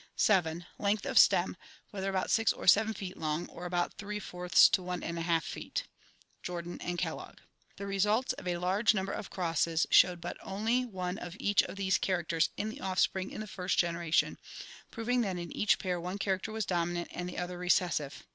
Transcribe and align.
"7. 0.16 0.66
Length 0.78 1.06
of 1.06 1.18
stem, 1.18 1.56
whether 1.92 2.10
about 2.10 2.30
six 2.30 2.52
or 2.52 2.66
seven 2.66 2.92
feet 2.92 3.16
long; 3.16 3.48
or 3.48 3.64
about 3.64 3.94
three 3.94 4.18
fourths 4.18 4.68
to 4.68 4.82
one 4.82 5.02
and 5.02 5.16
one 5.16 5.24
half 5.24 5.42
feet" 5.46 5.84
(Jordan 6.42 6.78
and 6.82 6.98
Kellogg). 6.98 7.38
The 7.78 7.86
results 7.86 8.34
of 8.34 8.46
a 8.46 8.58
large 8.58 8.92
number 8.92 9.12
of 9.12 9.30
crosses 9.30 9.86
showed 9.90 10.20
but 10.20 10.36
one 10.44 10.54
only 10.54 10.90
of 11.18 11.38
each 11.40 11.62
of 11.62 11.76
these 11.76 11.96
characters 11.96 12.50
in 12.58 12.68
the 12.68 12.82
offspring 12.82 13.30
in 13.30 13.40
the 13.40 13.46
first 13.46 13.78
generation, 13.78 14.36
proving 14.90 15.22
that 15.22 15.38
in 15.38 15.50
each 15.52 15.78
pair 15.78 15.98
one 15.98 16.18
character 16.18 16.52
was 16.52 16.66
dominant 16.66 17.08
and 17.10 17.26
the 17.26 17.38
other 17.38 17.56
recessive. 17.56 18.26